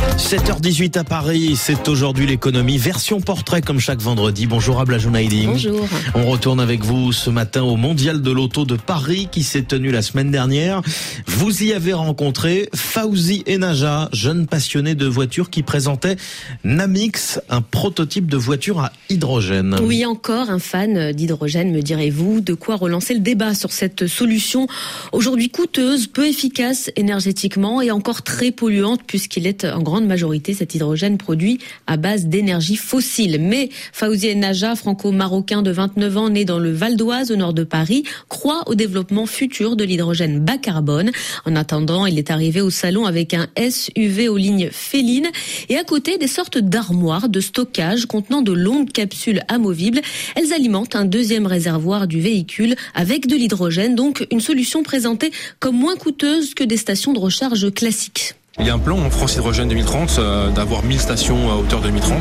7h18 0.00 0.98
à 0.98 1.04
Paris, 1.04 1.56
c'est 1.56 1.88
aujourd'hui 1.88 2.26
l'économie, 2.26 2.78
version 2.78 3.20
portrait 3.20 3.60
comme 3.60 3.80
chaque 3.80 4.00
vendredi. 4.00 4.46
Bonjour 4.46 4.80
Abla 4.80 4.98
Jounaïdi. 4.98 5.46
Bonjour. 5.46 5.86
On 6.14 6.26
retourne 6.26 6.60
avec 6.60 6.84
vous 6.84 7.12
ce 7.12 7.28
matin 7.30 7.62
au 7.62 7.76
Mondial 7.76 8.22
de 8.22 8.30
l'Auto 8.30 8.64
de 8.64 8.76
Paris 8.76 9.28
qui 9.30 9.42
s'est 9.42 9.62
tenu 9.62 9.90
la 9.90 10.02
semaine 10.02 10.30
dernière. 10.30 10.80
Vous 11.26 11.64
y 11.64 11.72
avez 11.72 11.92
rencontré 11.92 12.68
Fauzi 12.74 13.44
Enaja, 13.48 14.08
jeune 14.12 14.46
passionné 14.46 14.94
de 14.94 15.06
voitures 15.06 15.50
qui 15.50 15.62
présentait 15.62 16.16
Namix, 16.64 17.40
un 17.50 17.60
prototype 17.60 18.26
de 18.26 18.36
voiture 18.36 18.80
à 18.80 18.92
hydrogène. 19.10 19.76
Oui, 19.82 20.06
encore 20.06 20.48
un 20.50 20.60
fan 20.60 21.12
d'hydrogène, 21.12 21.72
me 21.72 21.82
direz-vous. 21.82 22.40
De 22.40 22.54
quoi 22.54 22.76
relancer 22.76 23.14
le 23.14 23.20
débat 23.20 23.54
sur 23.54 23.72
cette 23.72 24.06
solution 24.06 24.66
aujourd'hui 25.12 25.50
coûteuse, 25.50 26.06
peu 26.06 26.26
efficace 26.26 26.90
énergétiquement 26.96 27.82
et 27.82 27.90
encore 27.90 28.22
très 28.22 28.50
polluante 28.50 29.00
puisqu'il 29.06 29.46
est 29.46 29.64
en 29.64 29.82
grande 29.82 29.89
majorité 29.98 30.54
cet 30.54 30.74
hydrogène 30.74 31.18
produit 31.18 31.58
à 31.86 31.96
base 31.96 32.26
d'énergie 32.26 32.76
fossile. 32.76 33.38
Mais 33.40 33.70
Fauzi 33.92 34.34
Naja, 34.36 34.76
franco-marocain 34.76 35.62
de 35.62 35.70
29 35.70 36.16
ans, 36.16 36.28
né 36.28 36.44
dans 36.44 36.58
le 36.58 36.72
Val 36.72 36.96
d'Oise 36.96 37.30
au 37.30 37.36
nord 37.36 37.54
de 37.54 37.64
Paris, 37.64 38.04
croit 38.28 38.62
au 38.66 38.74
développement 38.74 39.26
futur 39.26 39.76
de 39.76 39.84
l'hydrogène 39.84 40.40
bas 40.40 40.58
carbone. 40.58 41.10
En 41.44 41.56
attendant, 41.56 42.06
il 42.06 42.18
est 42.18 42.30
arrivé 42.30 42.60
au 42.60 42.70
salon 42.70 43.06
avec 43.06 43.34
un 43.34 43.48
SUV 43.58 44.28
aux 44.28 44.36
lignes 44.36 44.68
félines 44.70 45.28
et 45.68 45.76
à 45.76 45.84
côté 45.84 46.18
des 46.18 46.28
sortes 46.28 46.58
d'armoires 46.58 47.28
de 47.28 47.40
stockage 47.40 48.06
contenant 48.06 48.42
de 48.42 48.52
longues 48.52 48.92
capsules 48.92 49.42
amovibles. 49.48 50.00
Elles 50.36 50.52
alimentent 50.52 50.96
un 50.96 51.04
deuxième 51.04 51.46
réservoir 51.46 52.06
du 52.06 52.20
véhicule 52.20 52.74
avec 52.94 53.26
de 53.26 53.36
l'hydrogène, 53.36 53.94
donc 53.94 54.26
une 54.30 54.40
solution 54.40 54.82
présentée 54.82 55.32
comme 55.58 55.76
moins 55.76 55.96
coûteuse 55.96 56.54
que 56.54 56.64
des 56.64 56.76
stations 56.76 57.12
de 57.12 57.18
recharge 57.18 57.72
classiques. 57.72 58.34
Il 58.60 58.66
y 58.66 58.70
a 58.70 58.74
un 58.74 58.78
plan 58.78 58.98
en 58.98 59.08
France 59.08 59.36
Hydrogène 59.36 59.68
2030 59.68 60.16
euh, 60.18 60.50
d'avoir 60.50 60.82
1000 60.82 61.00
stations 61.00 61.50
à 61.50 61.54
hauteur 61.54 61.80
de 61.80 61.86
2030. 61.86 62.18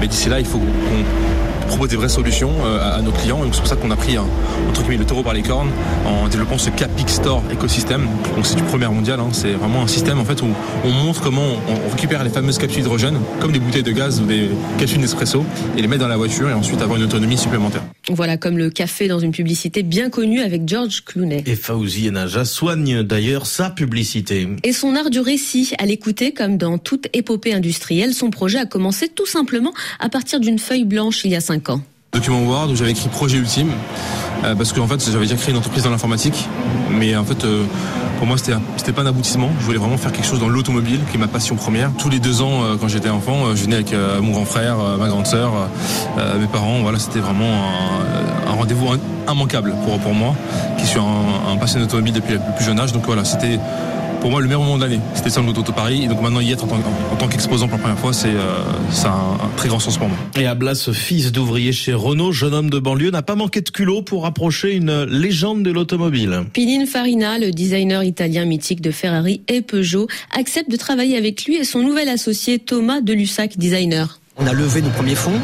Mais 0.00 0.08
d'ici 0.08 0.28
là, 0.28 0.40
il 0.40 0.44
faut 0.44 0.58
qu'on 0.58 1.57
propose 1.68 1.88
des 1.88 1.96
vraies 1.96 2.08
solutions 2.08 2.50
euh, 2.64 2.98
à 2.98 3.00
nos 3.02 3.12
clients. 3.12 3.38
Donc 3.38 3.54
c'est 3.54 3.60
pour 3.60 3.68
ça 3.68 3.76
qu'on 3.76 3.90
a 3.90 3.96
pris 3.96 4.16
un, 4.16 4.26
entre 4.68 4.82
guillemets, 4.82 4.98
le 4.98 5.04
taureau 5.04 5.22
par 5.22 5.34
les 5.34 5.42
cornes 5.42 5.70
en 6.06 6.28
développant 6.28 6.58
ce 6.58 6.70
Capic 6.70 7.08
Store 7.08 7.42
écosystème. 7.52 8.08
Donc 8.34 8.46
c'est 8.46 8.56
du 8.56 8.62
premier 8.64 8.88
mondial. 8.88 9.20
Hein. 9.20 9.28
C'est 9.32 9.52
vraiment 9.52 9.82
un 9.82 9.86
système 9.86 10.18
en 10.18 10.24
fait 10.24 10.42
où 10.42 10.48
on 10.84 10.90
montre 10.90 11.20
comment 11.20 11.46
on 11.68 11.90
récupère 11.90 12.24
les 12.24 12.30
fameuses 12.30 12.58
capsules 12.58 12.82
d'hydrogène 12.82 13.18
comme 13.40 13.52
des 13.52 13.60
bouteilles 13.60 13.82
de 13.82 13.92
gaz 13.92 14.20
ou 14.20 14.24
des 14.24 14.48
capsules 14.78 15.00
d'espresso 15.00 15.44
et 15.76 15.82
les 15.82 15.88
mettre 15.88 16.02
dans 16.02 16.08
la 16.08 16.16
voiture 16.16 16.48
et 16.48 16.54
ensuite 16.54 16.80
avoir 16.82 16.98
une 16.98 17.04
autonomie 17.04 17.38
supplémentaire. 17.38 17.82
Voilà, 18.10 18.36
comme 18.38 18.56
le 18.56 18.70
café 18.70 19.06
dans 19.06 19.18
une 19.18 19.32
publicité 19.32 19.82
bien 19.82 20.08
connue 20.08 20.40
avec 20.40 20.66
George 20.66 21.04
Clooney. 21.04 21.42
Et 21.46 21.56
Fauzi 21.56 22.08
Enaja 22.08 22.44
soigne 22.44 23.02
d'ailleurs 23.02 23.46
sa 23.46 23.70
publicité. 23.70 24.48
Et 24.64 24.72
son 24.72 24.94
art 24.96 25.10
du 25.10 25.20
récit, 25.20 25.72
à 25.78 25.84
l'écouter 25.84 26.32
comme 26.32 26.56
dans 26.56 26.78
toute 26.78 27.08
épopée 27.12 27.52
industrielle, 27.52 28.14
son 28.14 28.30
projet 28.30 28.58
a 28.58 28.66
commencé 28.66 29.08
tout 29.08 29.26
simplement 29.26 29.72
à 30.00 30.08
partir 30.08 30.40
d'une 30.40 30.58
feuille 30.58 30.84
blanche 30.84 31.24
il 31.24 31.32
y 31.32 31.36
a 31.36 31.40
Document 32.12 32.42
Word 32.42 32.70
où 32.70 32.76
j'avais 32.76 32.92
écrit 32.92 33.08
projet 33.08 33.36
ultime 33.36 33.70
euh, 34.44 34.54
parce 34.54 34.72
que 34.72 34.80
en 34.80 34.86
fait 34.86 35.04
j'avais 35.04 35.26
déjà 35.26 35.36
créé 35.36 35.50
une 35.50 35.58
entreprise 35.58 35.84
dans 35.84 35.90
l'informatique 35.90 36.48
mais 36.90 37.14
en 37.16 37.24
fait 37.24 37.44
euh, 37.44 37.64
pour 38.18 38.26
moi 38.26 38.36
c'était 38.38 38.92
pas 38.92 39.02
un 39.02 39.06
aboutissement. 39.06 39.50
Je 39.60 39.64
voulais 39.64 39.78
vraiment 39.78 39.98
faire 39.98 40.10
quelque 40.10 40.26
chose 40.26 40.40
dans 40.40 40.48
l'automobile 40.48 41.00
qui 41.10 41.16
est 41.16 41.20
ma 41.20 41.28
passion 41.28 41.54
première. 41.54 41.90
Tous 41.98 42.08
les 42.08 42.18
deux 42.18 42.40
ans 42.40 42.62
euh, 42.64 42.76
quand 42.80 42.88
j'étais 42.88 43.10
enfant 43.10 43.54
je 43.54 43.62
venais 43.62 43.76
avec 43.76 43.94
mon 44.22 44.32
grand 44.32 44.46
frère 44.46 44.76
ma 44.98 45.08
grande 45.08 45.26
sœur 45.26 45.52
mes 46.40 46.46
parents. 46.46 46.80
Voilà 46.80 46.98
c'était 46.98 47.20
vraiment 47.20 47.52
un, 48.46 48.50
un 48.50 48.54
rendez-vous 48.54 48.88
immanquable 49.30 49.74
pour 49.84 49.98
pour 49.98 50.14
moi 50.14 50.34
qui 50.78 50.86
suis 50.86 50.98
un, 50.98 51.52
un 51.52 51.56
passionné 51.58 51.84
d'automobile 51.84 52.14
depuis 52.14 52.34
le 52.34 52.40
plus 52.56 52.64
jeune 52.64 52.80
âge. 52.80 52.92
Donc 52.92 53.04
voilà 53.04 53.24
c'était 53.24 53.60
pour 54.20 54.30
moi 54.30 54.40
le 54.40 54.46
meilleur 54.46 54.62
moment 54.62 54.76
de 54.76 54.82
l'année. 54.82 55.00
C'était 55.14 55.30
ça 55.30 55.40
le 55.40 55.48
Auto 55.48 55.72
Paris. 55.72 56.04
Et 56.04 56.08
donc 56.08 56.20
maintenant 56.20 56.40
y 56.40 56.52
être 56.52 56.64
en 56.64 56.68
tant, 56.68 56.76
en 57.12 57.16
tant 57.16 57.28
qu'exposant 57.28 57.68
pour 57.68 57.78
la 57.78 57.82
première 57.82 57.98
fois, 57.98 58.12
c'est 58.12 58.28
euh, 58.28 58.62
un, 59.04 59.08
un, 59.08 59.48
très 59.56 59.68
grand 59.68 59.80
sens 59.80 59.96
pour 59.98 60.08
moi. 60.08 60.16
Et 60.36 60.46
Ablas, 60.46 60.90
fils 60.92 61.32
d'ouvrier 61.32 61.72
chez 61.72 61.94
Renault, 61.94 62.32
jeune 62.32 62.54
homme 62.54 62.70
de 62.70 62.78
banlieue, 62.78 63.10
n'a 63.10 63.22
pas 63.22 63.34
manqué 63.34 63.60
de 63.60 63.70
culot 63.70 64.02
pour 64.02 64.26
approcher 64.26 64.74
une 64.74 65.04
légende 65.04 65.62
de 65.62 65.70
l'automobile. 65.70 66.44
Pininfarina, 66.52 67.38
le 67.38 67.50
designer 67.50 68.04
italien 68.04 68.44
mythique 68.44 68.80
de 68.80 68.90
Ferrari 68.90 69.42
et 69.48 69.62
Peugeot, 69.62 70.08
accepte 70.36 70.70
de 70.70 70.76
travailler 70.76 71.16
avec 71.16 71.44
lui 71.44 71.56
et 71.56 71.64
son 71.64 71.80
nouvel 71.80 72.08
associé 72.08 72.58
Thomas 72.58 73.00
Delussac, 73.00 73.56
designer. 73.58 74.20
On 74.36 74.46
a 74.46 74.52
levé 74.52 74.82
nos 74.82 74.90
premiers 74.90 75.16
fonds 75.16 75.40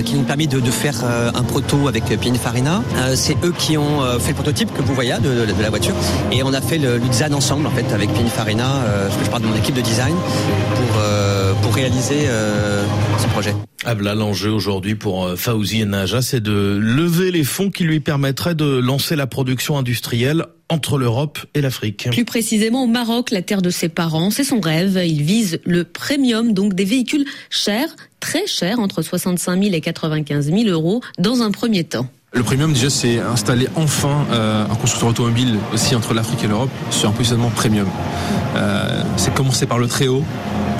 qui 0.00 0.14
nous 0.14 0.22
permis 0.22 0.46
de, 0.46 0.60
de 0.60 0.70
faire 0.70 1.00
euh, 1.04 1.30
un 1.34 1.42
proto 1.42 1.88
avec 1.88 2.04
Pininfarina. 2.04 2.82
Euh, 2.96 3.14
c'est 3.16 3.36
eux 3.44 3.52
qui 3.56 3.76
ont 3.76 4.00
fait 4.18 4.30
le 4.30 4.34
prototype 4.34 4.72
que 4.72 4.80
vous 4.80 4.94
voyez 4.94 5.12
de, 5.22 5.46
de, 5.46 5.52
de, 5.52 5.62
la 5.62 5.68
voiture. 5.68 5.94
Et 6.30 6.42
on 6.42 6.54
a 6.54 6.60
fait 6.60 6.78
le, 6.78 6.94
le 6.94 7.08
design 7.08 7.34
ensemble 7.34 7.66
en 7.66 7.70
fait 7.70 7.92
avec 7.92 8.12
Pininfarina, 8.12 8.82
parce 9.08 9.16
que 9.16 9.24
je 9.24 9.30
parle 9.30 9.42
de 9.42 9.48
mon 9.48 9.56
équipe 9.56 9.74
de 9.74 9.80
design, 9.80 10.14
pour, 10.76 11.02
pour 11.62 11.74
réaliser 11.74 12.28
ce 13.18 13.26
projet. 13.28 13.54
Ah 13.84 13.94
là, 13.94 14.14
l'enjeu 14.14 14.50
aujourd'hui 14.50 14.94
pour 14.94 15.28
Fauzi 15.36 15.84
Naja, 15.84 16.22
c'est 16.22 16.40
de 16.40 16.78
lever 16.80 17.30
les 17.30 17.44
fonds 17.44 17.70
qui 17.70 17.84
lui 17.84 18.00
permettraient 18.00 18.54
de 18.54 18.78
lancer 18.78 19.16
la 19.16 19.26
production 19.26 19.76
industrielle 19.76 20.46
entre 20.68 20.98
l'Europe 20.98 21.38
et 21.54 21.60
l'Afrique. 21.60 22.08
Plus 22.10 22.24
précisément 22.24 22.84
au 22.84 22.86
Maroc, 22.86 23.30
la 23.30 23.42
terre 23.42 23.62
de 23.62 23.70
ses 23.70 23.88
parents, 23.88 24.30
c'est 24.30 24.44
son 24.44 24.60
rêve. 24.60 25.00
Il 25.04 25.22
vise 25.22 25.60
le 25.64 25.84
premium, 25.84 26.54
donc 26.54 26.74
des 26.74 26.84
véhicules 26.84 27.26
chers, 27.50 27.94
très 28.32 28.46
chers, 28.46 28.78
entre 28.78 29.02
65 29.02 29.62
000 29.62 29.74
et 29.74 29.82
95 29.82 30.46
000 30.46 30.62
euros, 30.68 31.02
dans 31.18 31.42
un 31.42 31.50
premier 31.50 31.84
temps. 31.84 32.06
Le 32.32 32.42
premium, 32.42 32.72
déjà, 32.72 32.88
c'est 32.88 33.18
installer 33.18 33.68
enfin 33.74 34.24
euh, 34.30 34.64
un 34.64 34.74
constructeur 34.74 35.10
automobile 35.10 35.58
aussi 35.74 35.94
entre 35.94 36.14
l'Afrique 36.14 36.42
et 36.42 36.46
l'Europe 36.46 36.70
sur 36.88 37.10
un 37.10 37.12
positionnement 37.12 37.50
premium. 37.50 37.86
Euh, 38.56 39.02
c'est 39.18 39.34
commencer 39.34 39.66
par 39.66 39.76
le 39.76 39.86
très 39.86 40.08
haut 40.08 40.24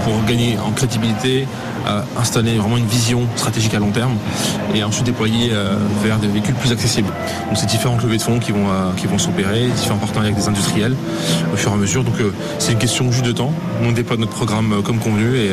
pour 0.03 0.25
gagner 0.25 0.57
en 0.59 0.71
crédibilité, 0.73 1.47
installer 2.19 2.57
vraiment 2.57 2.77
une 2.77 2.87
vision 2.87 3.27
stratégique 3.37 3.75
à 3.75 3.79
long 3.79 3.91
terme 3.91 4.17
et 4.75 4.83
ensuite 4.85 5.07
déployer 5.07 5.51
euh, 5.53 5.77
vers 6.03 6.19
des 6.19 6.29
véhicules 6.29 6.55
plus 6.55 6.73
accessibles. 6.73 7.09
Donc 7.49 7.57
c'est 7.57 7.67
différentes 7.67 8.03
levées 8.03 8.17
de 8.17 8.23
fonds 8.23 8.39
qui 8.39 8.53
vont, 8.53 8.69
euh, 8.69 8.93
qui 8.97 9.07
vont 9.07 9.19
s'opérer, 9.19 9.69
différents 9.69 9.99
partenariats 9.99 10.31
avec 10.31 10.43
des 10.43 10.49
industriels 10.49 10.95
au 11.53 11.57
fur 11.57 11.71
et 11.71 11.75
à 11.75 11.77
mesure. 11.77 12.05
Donc 12.05 12.15
c'est 12.59 12.73
une 12.73 12.79
question 12.79 13.11
juste 13.11 13.25
de 13.25 13.33
temps. 13.33 13.53
On 13.83 13.93
déploie 13.93 14.17
notre 14.17 14.33
programme 14.33 14.83
comme 14.83 14.99
convenu 14.99 15.37
et 15.37 15.51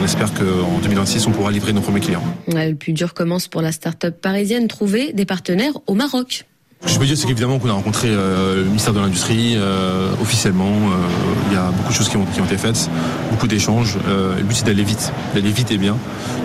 on, 0.00 0.04
espère 0.04 0.32
qu'en 0.32 0.78
2026 0.82 1.26
on 1.26 1.32
pourra 1.32 1.50
livrer 1.50 1.72
nos 1.72 1.80
premiers 1.80 2.00
clients. 2.00 2.22
Le 2.48 2.74
plus 2.74 2.92
dur 2.92 3.14
commence 3.14 3.48
pour 3.48 3.62
la 3.62 3.72
start-up 3.72 4.20
parisienne, 4.20 4.68
trouver 4.68 5.12
des 5.12 5.24
partenaires 5.24 5.74
au 5.86 5.94
Maroc. 5.94 6.46
Ce 6.80 6.86
que 6.86 6.92
je 6.92 6.98
peux 7.00 7.06
dire, 7.06 7.18
c'est 7.18 7.26
qu'évidemment 7.26 7.58
qu'on 7.58 7.70
a 7.70 7.72
rencontré 7.72 8.06
euh, 8.08 8.58
le 8.58 8.64
ministère 8.64 8.92
de 8.92 9.00
l'Industrie 9.00 9.54
euh, 9.56 10.12
officiellement. 10.22 10.66
Euh, 10.66 11.48
il 11.48 11.54
y 11.54 11.56
a 11.56 11.72
beaucoup 11.72 11.88
de 11.88 11.94
choses 11.94 12.08
qui 12.08 12.16
ont, 12.16 12.24
qui 12.24 12.40
ont 12.40 12.44
été 12.44 12.56
faites, 12.56 12.88
beaucoup 13.32 13.48
d'échanges. 13.48 13.98
le 14.06 14.42
but, 14.44 14.54
c'est 14.54 14.66
d'aller 14.66 14.84
vite, 14.84 15.12
d'aller 15.34 15.50
vite 15.50 15.72
et 15.72 15.78
bien. 15.78 15.96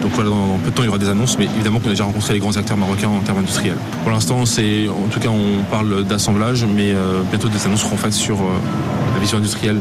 Donc 0.02 0.12
voilà, 0.14 0.32
dans, 0.32 0.58
peu 0.64 0.72
de 0.72 0.76
temps, 0.76 0.82
il 0.82 0.88
y 0.88 0.90
aura 0.90 0.98
des 0.98 1.10
annonces, 1.10 1.38
mais 1.38 1.46
évidemment 1.46 1.80
qu'on 1.80 1.88
a 1.88 1.92
déjà 1.92 2.06
rencontré 2.06 2.34
les 2.34 2.40
grands 2.40 2.58
acteurs 2.58 2.78
marocains 2.78 3.10
en 3.10 3.20
termes 3.20 3.40
industriels. 3.40 3.78
Pour 4.02 4.12
l'instant, 4.12 4.46
c'est, 4.48 4.88
en 4.90 5.08
tout 5.08 5.20
cas, 5.20 5.30
on 5.30 5.64
parle 5.70 6.04
d'assemblage, 6.04 6.66
mais 6.66 6.94
bientôt 7.30 7.50
des 7.50 7.64
annonces 7.66 7.82
seront 7.82 7.98
faites 7.98 8.14
sur 8.14 8.38
la 9.14 9.20
vision 9.20 9.38
industrielle 9.38 9.80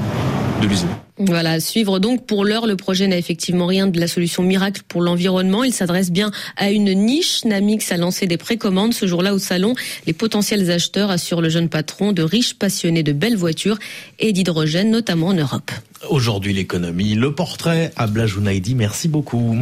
de 0.62 0.68
l'usine. 0.68 0.88
Voilà, 1.18 1.60
suivre 1.60 1.98
donc 1.98 2.26
pour 2.26 2.44
l'heure, 2.44 2.66
le 2.66 2.76
projet 2.76 3.06
n'a 3.06 3.18
effectivement 3.18 3.66
rien 3.66 3.86
de 3.86 4.00
la 4.00 4.06
solution 4.06 4.42
miracle 4.42 4.82
pour 4.88 5.02
l'environnement. 5.02 5.62
Il 5.62 5.72
s'adresse 5.72 6.10
bien 6.10 6.30
à 6.56 6.70
une 6.70 6.92
niche. 6.94 7.44
Namix 7.44 7.92
a 7.92 7.96
lancé 7.96 8.26
des 8.26 8.38
précommandes 8.38 8.94
ce 8.94 9.06
jour-là 9.06 9.34
au 9.34 9.38
salon. 9.38 9.74
Les 10.06 10.12
potentiels 10.14 10.70
acheteurs 10.70 11.10
assurent 11.10 11.42
le 11.42 11.50
jeune 11.50 11.68
patron 11.68 12.12
de 12.12 12.22
riches 12.22 12.54
passionnés 12.54 13.02
de 13.02 13.12
belles 13.12 13.36
voitures 13.36 13.78
et 14.18 14.32
d'hydrogène, 14.32 14.90
notamment 14.90 15.28
en 15.28 15.34
Europe. 15.34 15.70
Aujourd'hui 16.08 16.52
l'économie, 16.52 17.14
le 17.14 17.32
portrait 17.32 17.92
à 17.96 18.06
Blajounaïdi, 18.06 18.74
merci 18.74 19.06
beaucoup. 19.06 19.54